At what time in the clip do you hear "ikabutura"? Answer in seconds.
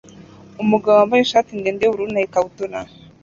2.25-2.79